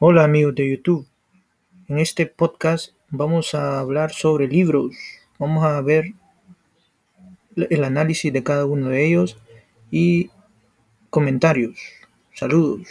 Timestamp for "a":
3.56-3.80, 5.64-5.80